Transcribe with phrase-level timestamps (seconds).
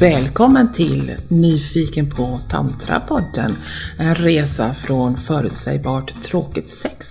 [0.00, 3.52] Välkommen till Nyfiken på Tantrapodden.
[3.98, 7.06] En resa från förutsägbart tråkigt sex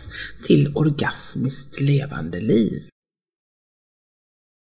[0.47, 2.89] till orgasmiskt levande liv.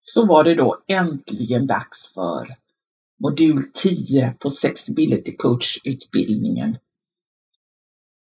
[0.02, 2.58] Så var det då äntligen dags för
[3.24, 6.78] modul 10 på Sexability Coach-utbildningen.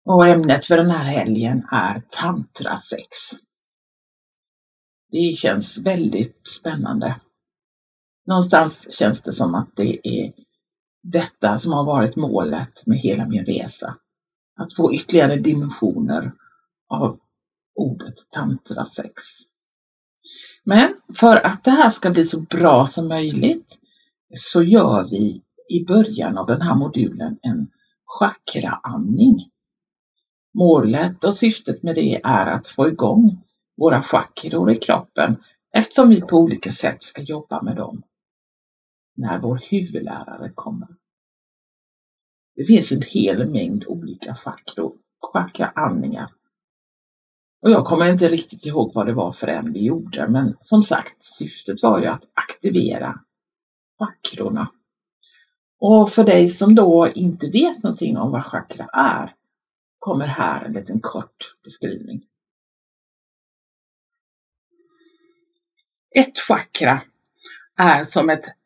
[0.05, 3.17] Och ämnet för den här helgen är tantrasex.
[5.11, 7.15] Det känns väldigt spännande
[8.27, 10.33] någonstans känns det som att det är
[11.03, 13.95] detta som har varit målet med hela min resa.
[14.55, 16.31] Att få ytterligare dimensioner
[16.89, 17.19] av
[17.75, 19.13] ordet tantrasex.
[20.63, 23.79] Men för att det här ska bli så bra som möjligt
[24.33, 27.67] så gör vi i början av den här modulen en
[28.05, 29.49] chakraandning.
[30.53, 33.43] Målet och syftet med det är att få igång
[33.77, 35.35] våra chakror i kroppen
[35.73, 38.03] eftersom vi på olika sätt ska jobba med dem
[39.19, 40.87] när vår huvudlärare kommer.
[42.55, 44.35] Det finns en hel mängd olika
[45.33, 46.33] vackra andningar.
[47.61, 50.83] Och jag kommer inte riktigt ihåg vad det var för en vi gjorde, men som
[50.83, 53.19] sagt, syftet var ju att aktivera
[53.99, 54.71] chakrorna.
[55.79, 59.35] Och för dig som då inte vet någonting om vad chakra är,
[59.99, 62.25] kommer här en liten kort beskrivning.
[66.15, 67.01] Ett chakra
[67.77, 68.58] är som ett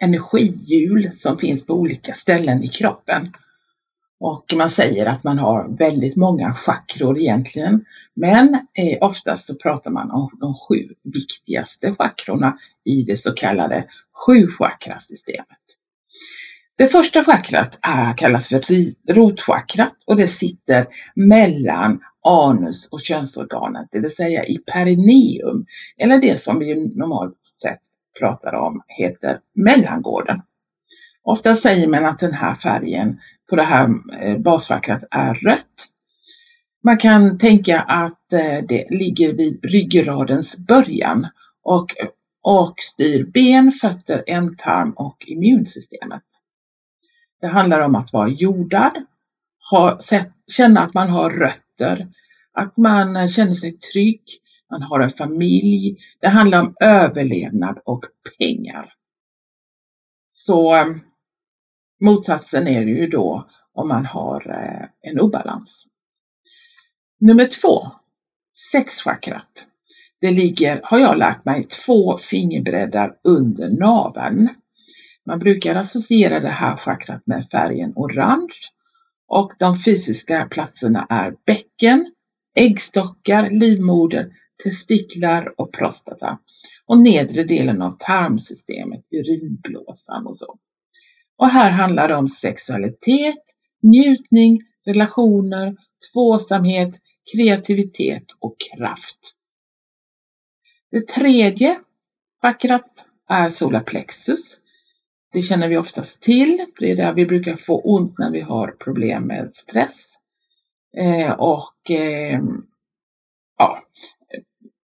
[0.00, 3.32] energihjul som finns på olika ställen i kroppen.
[4.20, 7.84] Och man säger att man har väldigt många chakror egentligen.
[8.14, 13.84] Men eh, oftast så pratar man om de sju viktigaste chakrorna i det så kallade
[14.26, 15.58] sju chakrasystemet.
[16.78, 18.62] Det första chakrat är, kallas för
[19.12, 25.66] rotchakrat och det sitter mellan anus och könsorganet, det vill säga i perineum,
[25.98, 27.80] eller det som vi normalt sett
[28.18, 30.42] pratar om heter mellangården.
[31.22, 35.88] Ofta säger man att den här färgen på det här eh, basfacket basvackrat är rött.
[36.84, 41.26] Man kan tänka att eh, det ligger vid ryggradens början
[41.62, 41.94] och,
[42.42, 46.22] och styr ben, fötter, ändtarm och immunsystemet.
[47.40, 48.92] Det handlar om att vara jordad,
[49.70, 49.98] ha,
[50.48, 52.08] känna att man har rötter,
[52.52, 54.22] att man eh, känner sig trygg,
[54.70, 55.96] man har en familj.
[56.20, 58.04] Det handlar om överlevnad och
[58.38, 58.92] pengar.
[60.30, 60.86] Så eh,
[62.00, 65.86] motsatsen är det ju då om man har eh, en obalans.
[67.20, 67.90] Nummer två,
[68.72, 69.66] sexchakrat.
[70.20, 74.48] Det ligger, har jag lärt mig, två fingerbreddar under naveln.
[75.26, 78.56] Man brukar associera det här chakrat med färgen orange
[79.28, 82.12] och de fysiska platserna är bäcken,
[82.54, 84.32] äggstockar, livmoder,
[84.64, 86.38] testiklar och prostata
[86.86, 90.58] och nedre delen av tarmsystemet, urinblåsan och så.
[91.36, 93.44] Och här handlar det om sexualitet,
[93.82, 95.76] njutning, relationer,
[96.12, 97.00] tvåsamhet,
[97.32, 99.32] kreativitet och kraft.
[100.90, 101.80] Det tredje
[102.42, 104.60] chakrat är solarplexus.
[105.32, 106.64] Det känner vi oftast till.
[106.78, 110.16] Det är där vi brukar få ont när vi har problem med stress.
[110.96, 112.40] Eh, och eh,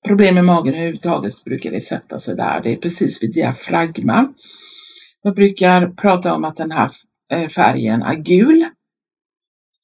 [0.07, 2.61] problem med magen överhuvudtaget så brukar det sätta sig där.
[2.63, 4.33] Det är precis vid diafragma.
[5.23, 6.91] Jag brukar prata om att den här
[7.33, 8.65] eh, färgen är gul.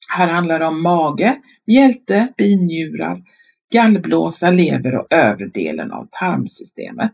[0.09, 3.21] Här handlar det om mage, hjälte, binjurar,
[3.71, 7.13] gallblåsa, lever och övre delen av tarmsystemet.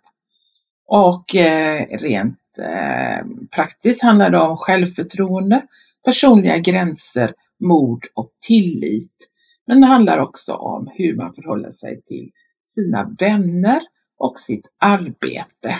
[0.87, 5.63] Och eh, rent eh, praktiskt handlar det om självförtroende,
[6.05, 9.29] personliga gränser, mod och tillit.
[9.67, 12.31] Men det handlar också om hur man förhåller sig till
[12.65, 13.81] sina vänner
[14.17, 15.79] och sitt arbete.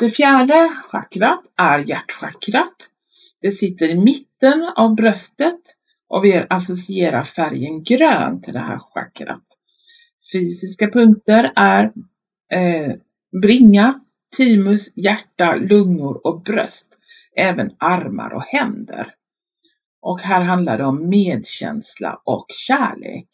[0.00, 2.90] Det fjärde chakrat är hjärtchakrat.
[3.40, 5.60] Det sitter i mitten av bröstet
[6.08, 9.44] och vi associerar färgen grön till det här chakrat.
[10.32, 11.92] Fysiska punkter är
[12.52, 12.92] eh,
[13.42, 14.00] bringa,
[14.36, 16.98] thymus, hjärta, lungor och bröst.
[17.36, 19.14] Även armar och händer.
[20.02, 23.28] Och här handlar det om medkänsla och kärlek.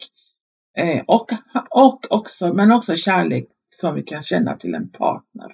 [0.79, 1.31] Eh, och,
[1.71, 5.53] och också, men också kärlek som vi kan känna till en partner.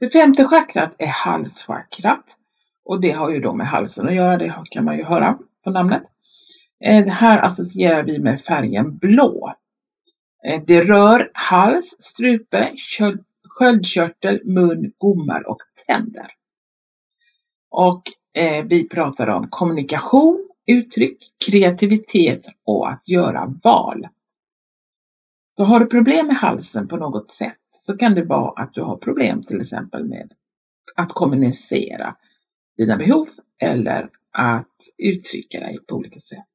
[0.00, 2.36] Det femte chakrat är halschakrat
[2.84, 5.70] och det har ju då med halsen att göra, det kan man ju höra på
[5.70, 6.02] namnet.
[6.84, 9.54] Eh, det här associerar vi med färgen blå.
[10.46, 12.72] Eh, det rör hals, strupe,
[13.48, 16.26] sköldkörtel, mun, gommar och tänder.
[17.70, 18.02] Och
[18.34, 24.08] eh, vi pratar om kommunikation, uttryck, kreativitet och att göra val.
[25.56, 28.82] Så har du problem med halsen på något sätt så kan det vara att du
[28.82, 30.32] har problem till exempel med
[30.94, 32.16] att kommunicera
[32.76, 33.28] dina behov
[33.62, 36.46] eller att uttrycka dig på olika sätt.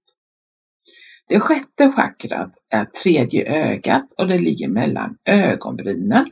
[1.28, 6.30] Det sjätte chakrat är tredje ögat och det ligger mellan ögonbrynen.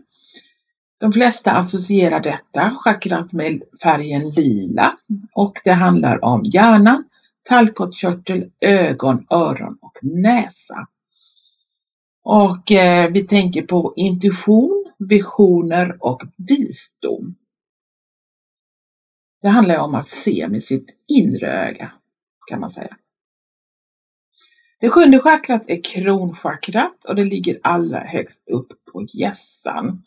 [0.98, 4.98] De flesta associerar detta chakrat med färgen lila
[5.34, 7.04] och det handlar om hjärnan,
[7.44, 10.88] tallkottkörtel, ögon, öron och näsa.
[12.24, 17.36] Och eh, vi tänker på intuition, visioner och visdom.
[19.42, 21.92] Det handlar om att se med sitt inre öga
[22.48, 22.98] kan man säga.
[24.80, 30.04] Det sjunde chakrat är kronchakrat och det ligger allra högst upp på hjässan.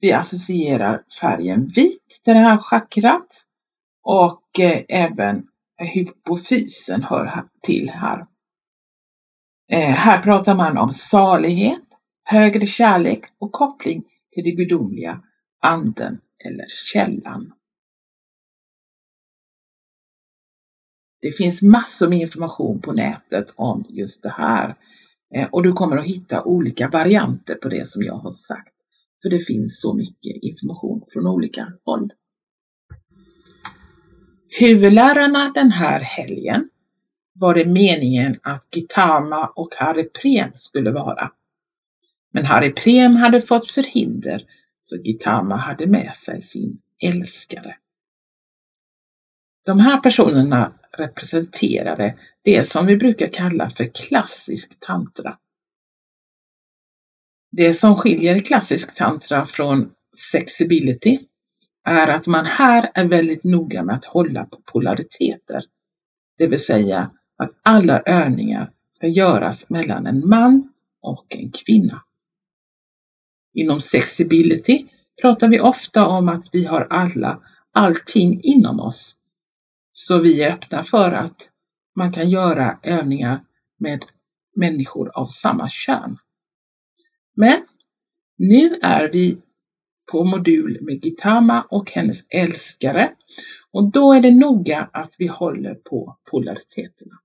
[0.00, 3.46] Vi associerar färgen vit till det här chakrat
[4.02, 5.46] och eh, även
[5.80, 8.26] Eh, hypofysen hör till här.
[9.72, 11.82] Eh, här pratar man om salighet,
[12.24, 15.22] högre kärlek och koppling till det gudomliga,
[15.60, 17.52] anden eller källan.
[21.22, 24.76] Det finns massor med information på nätet om just det här
[25.34, 28.74] eh, och du kommer att hitta olika varianter på det som jag har sagt.
[29.22, 32.10] För det finns så mycket information från olika håll.
[34.58, 36.68] Huvudlärarna den här helgen
[37.32, 41.32] var det meningen att Gitama och Harry Prem skulle vara.
[42.32, 44.42] Men Harry Prem hade fått förhinder
[44.80, 47.76] så Gitama hade med sig sin älskare.
[49.66, 55.38] De här personerna representerade det som vi brukar kalla för klassisk tantra.
[57.52, 59.92] Det som skiljer klassisk tantra från
[60.32, 61.18] sexibility
[61.84, 65.64] är att man här är väldigt noga med att hålla på polariteter.
[66.38, 70.72] Det vill säga att alla övningar ska göras mellan en man
[71.02, 72.02] och en kvinna.
[73.54, 74.86] Inom sexibility
[75.22, 77.40] pratar vi ofta om att vi har alla
[77.72, 79.16] allting inom oss
[79.92, 81.48] så vi är öppna för att
[81.96, 83.44] man kan göra övningar
[83.78, 84.04] med
[84.56, 86.18] människor av samma kön.
[87.34, 87.66] Men
[88.36, 89.38] nu är vi
[90.10, 93.12] på modul med Gitama och hennes älskare
[93.72, 97.18] och då är det noga att vi håller på polariteterna.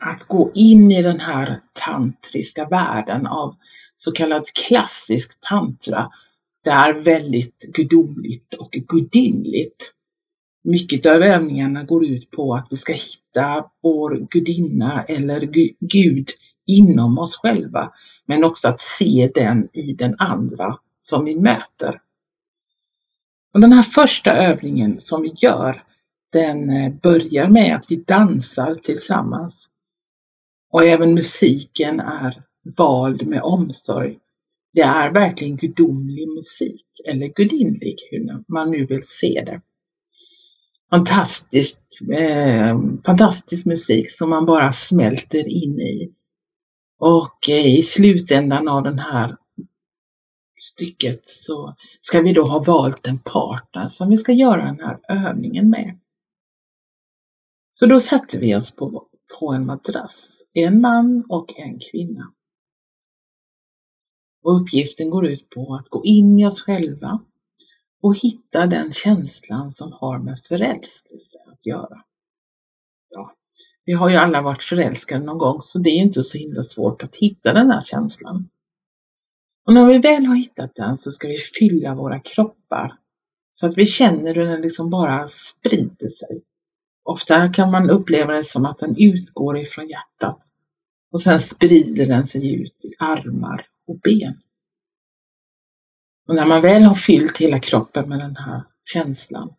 [0.00, 3.56] Att gå in i den här tantriska världen av
[3.96, 6.10] så kallad klassisk tantra
[6.64, 9.92] det är väldigt gudomligt och gudinnligt.
[10.64, 15.40] Mycket av övningarna går ut på att vi ska hitta vår gudinna eller
[15.80, 16.28] Gud
[16.68, 17.92] inom oss själva,
[18.26, 22.00] men också att se den i den andra som vi möter.
[23.54, 25.82] Och den här första övningen som vi gör,
[26.32, 29.70] den eh, börjar med att vi dansar tillsammans.
[30.70, 32.42] Och även musiken är
[32.76, 34.18] vald med omsorg
[34.78, 39.60] det är verkligen gudomlig musik, eller gudinlig, hur man nu vill se det.
[40.90, 41.78] Fantastisk,
[42.12, 46.12] eh, fantastisk musik som man bara smälter in i.
[46.98, 49.36] Och i slutändan av den här
[50.60, 55.00] stycket så ska vi då ha valt en partner som vi ska göra den här
[55.08, 55.98] övningen med.
[57.72, 62.32] Så då sätter vi oss på, på en madrass, en man och en kvinna.
[64.42, 67.20] Och uppgiften går ut på att gå in i oss själva
[68.02, 72.04] och hitta den känslan som har med förälskelse att göra.
[73.10, 73.34] Ja,
[73.88, 77.02] vi har ju alla varit förälskade någon gång så det är inte så himla svårt
[77.02, 78.48] att hitta den här känslan.
[79.66, 82.98] Och när vi väl har hittat den så ska vi fylla våra kroppar
[83.52, 86.42] så att vi känner hur den liksom bara sprider sig.
[87.04, 90.40] Ofta kan man uppleva det som att den utgår ifrån hjärtat
[91.12, 94.40] och sen sprider den sig ut i armar och ben.
[96.28, 99.54] Och när man väl har fyllt hela kroppen med den här känslan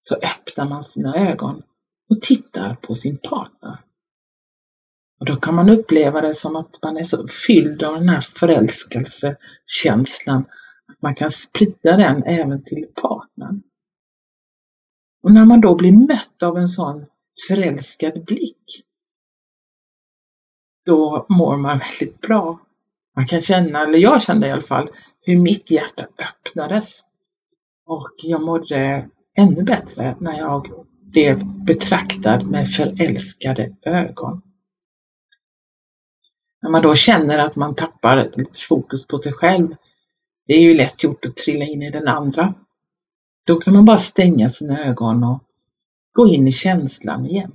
[0.00, 1.62] så öppnar man sina ögon
[2.10, 3.84] och tittar på sin partner.
[5.20, 8.20] Och då kan man uppleva det som att man är så fylld av den här
[8.20, 10.44] förälskelsekänslan
[10.86, 13.62] att man kan sprida den även till partnern.
[15.22, 17.06] Och när man då blir mött av en sån
[17.48, 18.82] förälskad blick,
[20.86, 22.58] då mår man väldigt bra
[23.18, 24.88] man kan känna, eller jag kände i alla fall,
[25.20, 27.00] hur mitt hjärta öppnades.
[27.86, 34.42] Och jag mådde ännu bättre när jag blev betraktad med förälskade ögon.
[36.62, 39.74] När man då känner att man tappar lite fokus på sig själv,
[40.46, 42.54] det är ju lätt gjort att trilla in i den andra.
[43.46, 45.42] Då kan man bara stänga sina ögon och
[46.12, 47.54] gå in i känslan igen.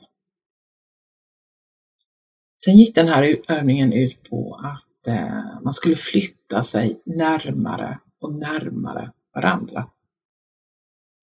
[2.63, 8.33] Sen gick den här övningen ut på att eh, man skulle flytta sig närmare och
[8.33, 9.89] närmare varandra.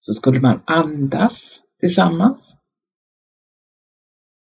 [0.01, 2.57] Så skulle man andas tillsammans.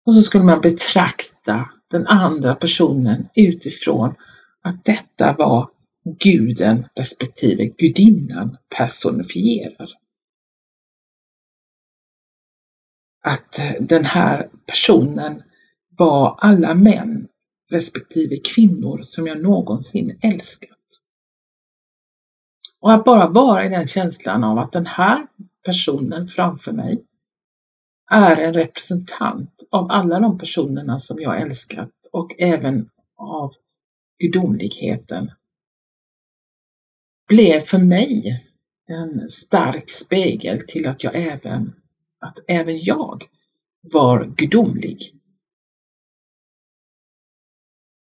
[0.07, 4.15] Och så skulle man betrakta den andra personen utifrån
[4.63, 5.71] att detta var
[6.19, 9.91] guden respektive gudinnan personifierar.
[13.25, 15.43] Att den här personen
[15.91, 17.29] var alla män
[17.71, 20.79] respektive kvinnor som jag någonsin älskat.
[22.81, 25.27] Och att bara vara i den känslan av att den här
[25.65, 27.05] personen framför mig
[28.09, 33.55] är en representant av alla de personerna som jag älskat och även av
[34.19, 35.31] gudomligheten
[37.29, 38.45] blev för mig
[38.87, 41.75] en stark spegel till att jag även,
[42.21, 43.25] att även jag
[43.81, 45.15] var gudomlig.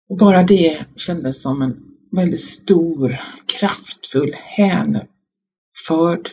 [0.08, 6.30] Och bara det kändes som en väldigt stor, kraftfull, hänförd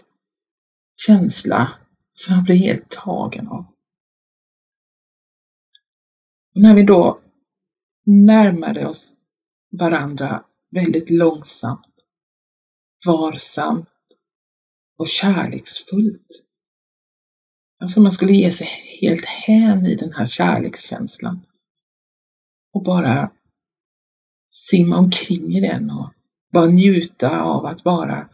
[0.96, 1.79] känsla
[2.20, 3.66] som jag blev helt tagen av.
[6.56, 7.22] När vi då
[8.06, 9.16] närmade oss
[9.72, 12.08] varandra väldigt långsamt,
[13.06, 13.90] varsamt
[14.98, 16.46] och kärleksfullt.
[17.80, 18.68] Alltså man skulle ge sig
[19.02, 21.46] helt hän i den här kärlekskänslan
[22.74, 23.32] och bara
[24.50, 26.14] simma omkring i den och
[26.52, 28.30] bara njuta av att vara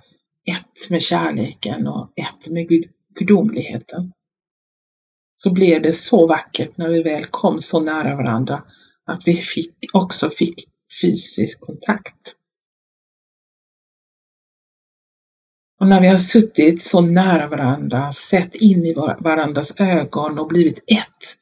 [0.45, 4.11] ett med kärleken och ett med Gud gudomligheten.
[5.35, 8.63] Så blev det så vackert när vi väl kom så nära varandra
[9.05, 10.69] att vi fick, också fick
[11.01, 12.35] fysisk kontakt.
[15.79, 20.77] Och när vi har suttit så nära varandra, sett in i varandras ögon och blivit
[20.77, 21.37] ett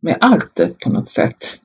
[0.00, 1.62] med alltet på något sätt,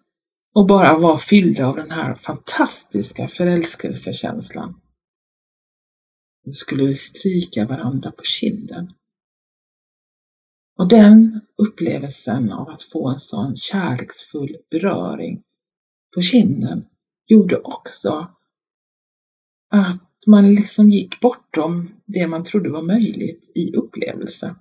[0.55, 4.81] och bara var fyllda av den här fantastiska förälskelsekänslan.
[6.45, 8.93] Nu skulle vi stryka varandra på kinden.
[10.77, 15.43] Och den upplevelsen av att få en sån kärleksfull beröring
[16.15, 16.85] på kinden
[17.27, 18.35] gjorde också
[19.69, 24.55] att man liksom gick bortom det man trodde var möjligt i upplevelse.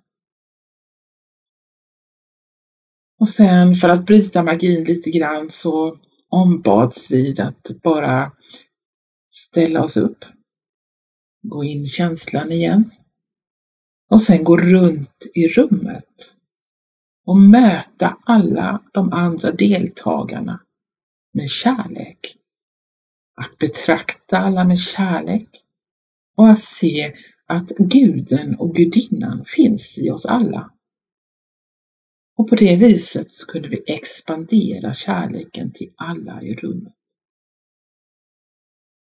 [3.18, 5.98] Och sen för att bryta magin lite grann så
[6.28, 8.32] ombads vi att bara
[9.30, 10.24] ställa oss upp,
[11.42, 12.90] gå in i känslan igen
[14.10, 16.34] och sen gå runt i rummet
[17.26, 20.60] och möta alla de andra deltagarna
[21.32, 22.36] med kärlek.
[23.34, 25.48] Att betrakta alla med kärlek
[26.36, 27.14] och att se
[27.46, 30.72] att guden och gudinnan finns i oss alla.
[32.36, 36.94] Och på det viset så kunde vi expandera kärleken till alla i rummet.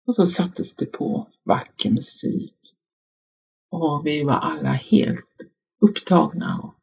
[0.06, 2.56] Och så sattes det på vacker musik.
[3.70, 5.46] Och vi var alla helt
[5.80, 6.80] upptagna och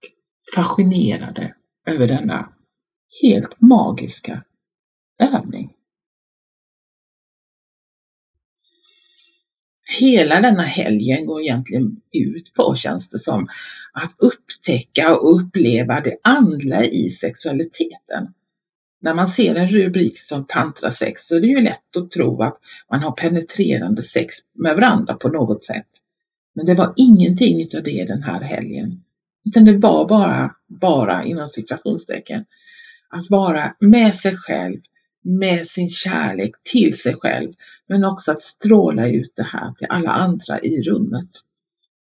[0.55, 1.55] fascinerade
[1.87, 2.53] över denna
[3.21, 4.43] helt magiska
[5.19, 5.73] övning.
[9.99, 13.47] hela denna helgen går egentligen ut på, känns det som,
[13.93, 18.33] att upptäcka och uppleva det andliga i sexualiteten.
[19.03, 22.57] När man ser en rubrik som tantrasex så är det ju lätt att tro att
[22.91, 25.87] man har penetrerande sex med varandra på något sätt.
[26.55, 29.03] Men det var ingenting av det den här helgen.
[29.45, 32.45] Utan det var bara, bara inom situationstecken,
[33.09, 34.79] att vara med sig själv
[35.23, 37.51] med sin kärlek till sig själv,
[37.87, 41.29] men också att stråla ut det här till alla andra i rummet.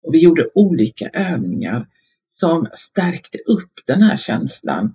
[0.03, 1.87] Och vi gjorde olika övningar
[2.29, 4.95] som stärkte upp den här känslan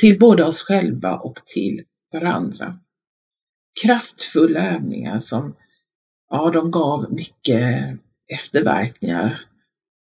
[0.00, 2.78] till både oss själva och till varandra.
[3.84, 5.56] Kraftfulla övningar som,
[6.30, 7.98] ja, de gav mycket
[8.32, 9.46] efterverkningar.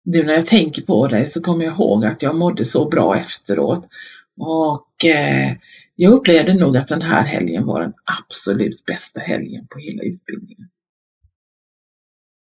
[0.03, 3.17] Nu när jag tänker på det så kommer jag ihåg att jag mådde så bra
[3.17, 3.89] efteråt
[4.39, 5.57] och eh,
[5.95, 10.69] jag upplevde nog att den här helgen var den absolut bästa helgen på hela utbildningen.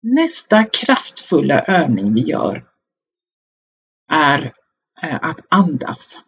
[0.03, 2.65] Nästa kraftfulla övning vi gör
[4.11, 4.53] är
[5.03, 6.21] eh, att andas.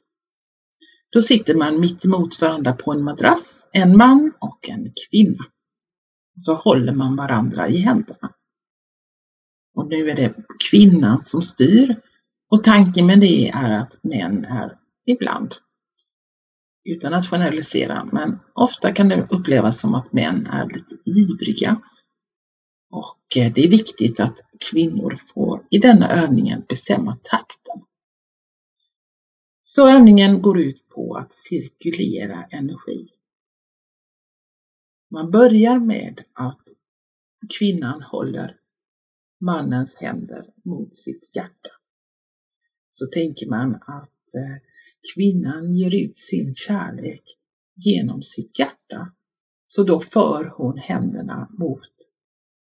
[1.15, 5.45] Då sitter man mitt emot varandra på en madrass, en man och en kvinna.
[6.37, 8.33] Så håller man varandra i händerna.
[9.77, 10.35] Och nu är det
[10.71, 11.97] kvinnan som styr
[12.51, 15.55] och tanken med det är att män är ibland
[16.85, 21.81] utan att generalisera, men ofta kan det upplevas som att män är lite ivriga.
[22.91, 24.39] Och eh, det är viktigt att
[24.71, 27.83] kvinnor får i denna övningen bestämma takten.
[29.67, 33.09] Så övningen går ut på att cirkulera energi.
[35.11, 36.63] Man börjar med att
[37.59, 38.57] kvinnan håller
[39.41, 41.71] mannens händer mot sitt hjärta.
[42.91, 44.57] Så tänker man att eh,
[45.15, 47.23] kvinnan ger ut sin kärlek
[47.75, 49.13] genom sitt hjärta.
[49.67, 52.11] Så då för hon händerna mot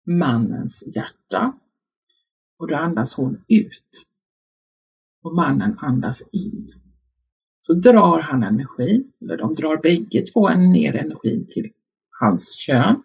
[0.06, 1.59] mannens hjärta
[2.59, 4.06] och då andas hon ut
[5.23, 6.81] och mannen andas in.
[7.66, 11.73] Så drar han energi, eller de drar bägge två ner energin till
[12.21, 13.02] hans kön.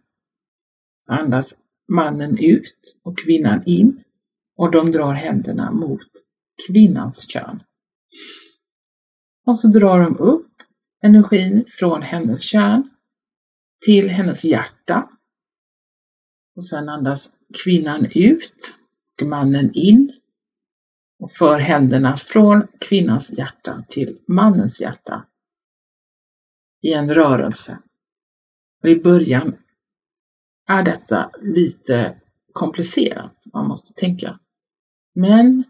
[1.06, 1.56] Så andas
[1.88, 4.04] mannen ut och kvinnan in
[4.58, 6.08] och de drar händerna mot
[6.68, 7.60] kvinnans kön.
[9.46, 10.52] Och så drar de upp
[11.04, 12.90] energin från hennes kön
[13.86, 15.10] till hennes hjärta.
[16.56, 17.32] Och sen andas
[17.64, 18.76] kvinnan ut
[19.22, 20.14] och mannen in
[21.20, 25.26] och för händerna från kvinnans hjärta till mannens hjärta
[26.82, 27.80] i en rörelse.
[28.84, 29.56] Och I början
[30.68, 32.22] är detta lite
[32.54, 34.40] komplicerat, man måste tänka.
[35.16, 35.64] Men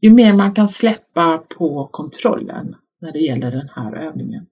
[0.00, 4.46] ju mer man kan släppa på kontrollen när det gäller den här övningen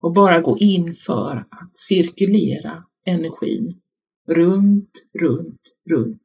[0.00, 3.80] och bara gå in för att cirkulera energin
[4.28, 4.90] runt,
[5.20, 6.22] runt, runt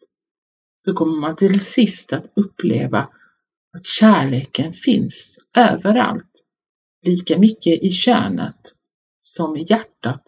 [0.86, 3.10] så kommer man till sist att uppleva
[3.78, 6.44] att kärleken finns överallt,
[7.06, 8.74] lika mycket i könet
[9.20, 10.24] som i hjärtat.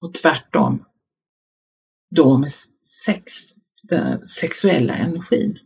[0.00, 0.84] Och tvärtom,
[2.10, 2.50] då med
[3.04, 3.32] sex,
[3.82, 5.58] den sexuella energin.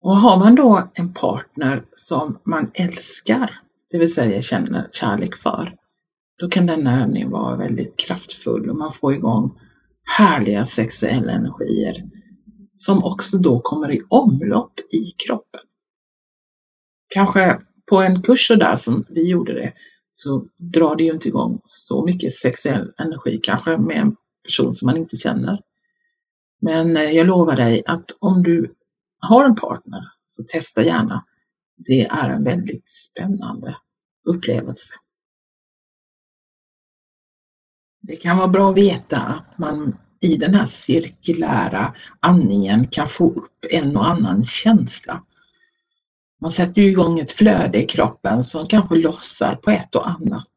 [0.00, 5.76] Och har man då en partner som man älskar, det vill säga känner kärlek för,
[6.38, 9.60] då kan denna övning vara väldigt kraftfull och man får igång
[10.04, 12.04] härliga sexuella energier
[12.74, 15.60] som också då kommer i omlopp i kroppen.
[17.08, 19.72] Kanske på en kurs där som vi gjorde det
[20.10, 24.86] så drar det ju inte igång så mycket sexuell energi, kanske med en person som
[24.86, 25.60] man inte känner.
[26.60, 28.74] Men eh, jag lovar dig att om du
[29.20, 31.24] har en partner så testa gärna.
[31.76, 33.76] Det är en väldigt spännande
[34.28, 34.94] upplevelse.
[38.00, 43.30] Det kan vara bra att veta att man i den här cirkulära andningen kan få
[43.30, 45.22] upp en och annan känsla.
[46.40, 50.48] Man sätter ju igång ett flöde i kroppen som kanske lossar på ett och annat.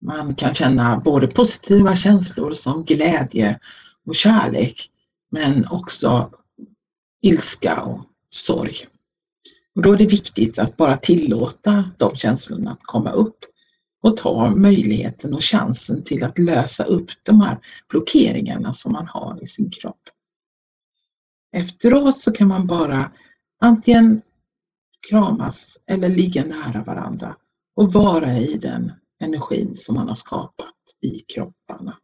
[0.00, 3.58] Man kan känna både positiva känslor som glädje
[4.06, 4.90] och kärlek
[5.30, 6.30] men också
[7.22, 8.86] ilska och sorg.
[9.74, 13.38] Och då är det viktigt att bara tillåta de känslorna att komma upp
[14.02, 17.58] och tar möjligheten och chansen till att lösa upp de här
[17.88, 20.02] blockeringarna som man har i sin kropp.
[21.52, 23.12] Efteråt så kan man bara
[23.60, 24.22] antingen
[25.10, 27.36] kramas eller ligga nära varandra
[27.76, 31.98] och vara i den energin som man har skapat i kropparna.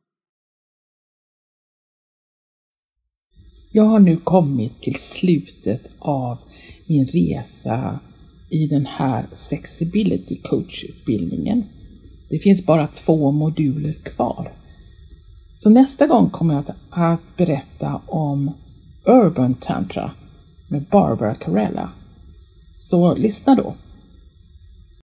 [3.72, 6.38] Jag har nu kommit till slutet av
[6.86, 7.98] min resa
[8.50, 11.64] i den här Sexibility coach-utbildningen.
[12.28, 14.52] Det finns bara två moduler kvar.
[15.54, 18.50] Så nästa gång kommer jag att berätta om
[19.04, 20.10] Urban Tantra
[20.68, 21.90] med Barbara Carella.
[22.76, 23.74] Så lyssna då!